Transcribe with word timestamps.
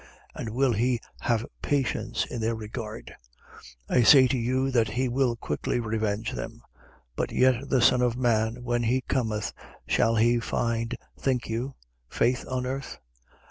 And 0.33 0.49
will 0.49 0.73
he 0.73 0.99
have 1.19 1.45
patience 1.61 2.25
in 2.25 2.41
their 2.41 2.55
regard? 2.55 3.13
18:8. 3.87 3.95
I 3.97 4.01
say 4.01 4.27
to 4.29 4.37
you 4.39 4.71
that 4.71 4.87
he 4.87 5.07
will 5.07 5.35
quickly 5.35 5.79
revenge 5.79 6.31
them. 6.31 6.63
But 7.15 7.31
yet 7.31 7.69
the 7.69 7.83
Son 7.83 8.01
of 8.01 8.17
man, 8.17 8.63
when 8.63 8.81
he 8.81 9.01
cometh, 9.01 9.53
shall 9.87 10.15
he 10.15 10.39
find, 10.39 10.97
think 11.19 11.47
you, 11.49 11.75
faith 12.09 12.47
on 12.49 12.65
earth? 12.65 12.97